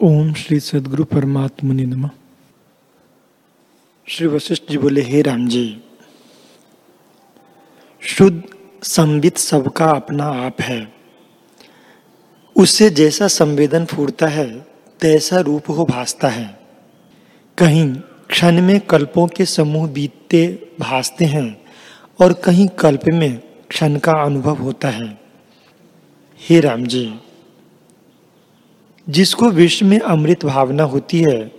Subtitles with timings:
[0.00, 2.10] ओम श्री सदगुरु परमात्मा नमः।
[4.08, 5.80] श्री वशिष्ठ जी बोले, हे राम जी,
[8.00, 8.42] शुद्ध
[8.82, 10.92] संबित सबका अपना आप है।
[12.56, 14.66] उससे जैसा संवेदन फूटता है,
[15.00, 16.60] तैसा रूप हो भासता है।
[17.58, 17.94] कहीं
[18.30, 21.64] क्षण में कल्पों के समूह बीतते भासते हैं,
[22.20, 23.38] और कहीं कल्प में
[23.68, 25.20] क्षण का अनुभव होता है।
[26.40, 27.20] हे राम जी
[29.08, 31.50] जिसको विश्व में अमृत भावना होती है,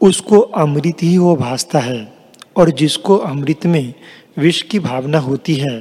[0.00, 2.12] उसको अमृत ही वो भासता है,
[2.56, 3.94] और जिसको अमृत में
[4.38, 5.80] विष की भावना होती है,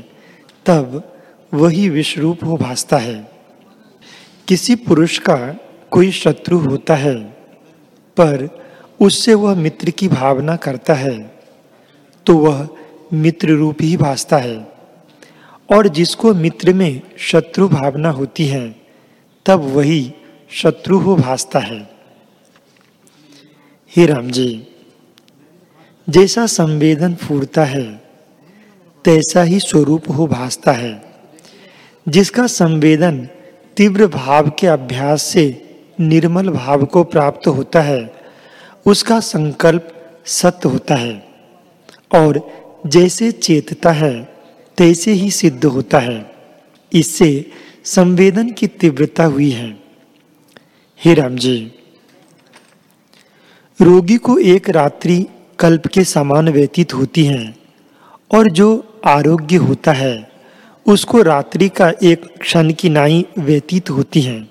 [0.65, 1.01] तब
[1.53, 3.31] वही विश्व रूप हो भासता है।
[4.47, 5.37] किसी पुरुष का
[5.91, 7.15] कोई शत्रु होता है,
[8.17, 8.49] पर
[8.99, 11.37] उससे वह मित्र की भावना करता है
[12.25, 12.67] तो वह
[13.13, 14.57] मित्र रूप ही भासता है।
[15.69, 18.75] और जिसको मित्र में शत्रु भावना होती है,
[19.45, 20.13] तब वही
[20.51, 21.89] शत्रु हो भासता है।
[23.95, 24.67] हे राम जी,
[26.09, 28.01] जैसा संवेदन फूरता है,
[29.05, 31.01] तैसा ही स्वरूप हो भासता है,
[32.09, 33.29] जिसका संवेदन
[33.77, 38.13] तीव्र भाव के अभ्यास से निर्मल भाव को प्राप्त होता है,
[38.85, 41.27] उसका संकल्प सत्य होता है,
[42.13, 42.49] और
[42.87, 44.33] जैसे चेतता है,
[44.77, 46.35] तैसे ही सिद्ध होता है।
[46.93, 47.51] इससे
[47.85, 49.86] संवेदन की तीव्रता हुई है।
[50.99, 51.55] हे राम जी,
[53.79, 55.25] रोगी को एक रात्रि
[55.59, 57.53] कल्प के समान व्यतीत होती है
[58.31, 58.67] और जो
[59.05, 60.29] आरोग्य होता है,
[60.85, 64.47] उसको रात्रि का एक क्षण की नाई व्यतीत होती है।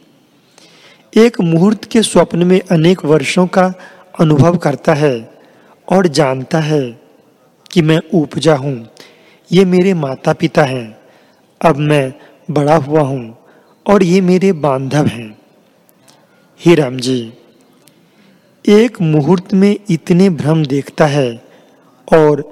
[1.12, 3.72] एक मुहूर्त के स्वप्न में अनेक वर्षों का
[4.20, 5.14] अनुभव करता है
[5.89, 6.83] और जानता है
[7.70, 8.89] कि मैं उपजा हूँ,
[9.50, 10.97] ये मेरे माता पिता हैं,
[11.61, 12.12] अब मैं
[12.50, 13.36] बड़ा हुआ हूँ
[13.86, 15.36] और ये मेरे बांधव हैं।
[16.61, 17.33] हे राम जी
[18.65, 21.43] एक मुहूर्त में इतने भ्रम देखता है
[22.09, 22.43] और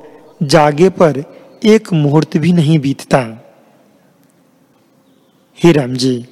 [0.42, 1.22] जागे पर
[1.64, 3.20] एक मुहूर्त भी नहीं बीतता।
[5.58, 6.27] हे राम जी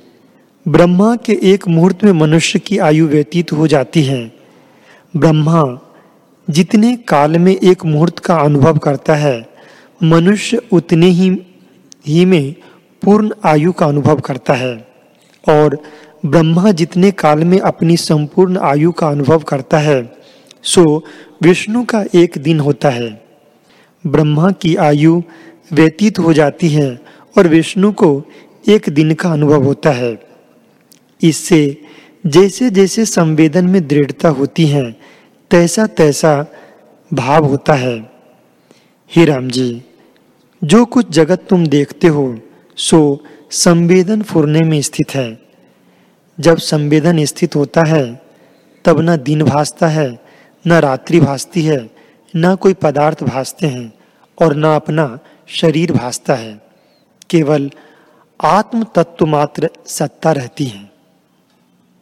[0.67, 4.33] ब्रह्मा के एक मुहूर्त में मनुष्य की आयु व्यतीत हो जाती है।
[5.17, 5.65] ब्रह्मा
[6.51, 9.49] जितने काल में एक मुहूर्त का अनुभव करता है,
[10.03, 11.31] मनुष्य उतने ही
[12.07, 12.55] ही में
[13.03, 14.92] पूर्ण आयु का अनुभव करता है।
[15.49, 15.79] और
[16.27, 20.13] ब्रह्मा जितने काल में अपनी संपूर्ण आयु का अनुभव करता है,
[20.63, 21.05] सो
[21.43, 23.11] विष्णु का एक दिन होता है।
[24.05, 25.23] ब्रह्मा की आयु
[25.73, 26.89] व्यतीत हो जाती है
[27.39, 28.23] और विष्णु को
[28.69, 30.19] एक दिन का अनुभव होता है।
[31.23, 31.77] इससे
[32.27, 34.91] जैसे जैसे संवेदन में दृढ़ता होती है
[35.51, 36.35] तैसा तैसा
[37.11, 37.97] भाव होता है।
[39.11, 39.83] हे राम जी,
[40.63, 42.39] जो कुछ जगत तुम देखते हो
[42.77, 45.43] सो संवेदन फुरने में स्थित है।
[46.41, 48.23] जब संवेदन स्थित होता है,
[48.85, 50.19] तब न दिन भासता है,
[50.67, 51.91] न रात्रि भासती है,
[52.37, 53.93] न कोई पदार्थ भासते हैं
[54.43, 55.19] और न अपना
[55.49, 56.63] शरीर भासता है।
[57.31, 57.71] केवल
[58.45, 60.92] आत्म तत्व मात्र सत्ता रहती है।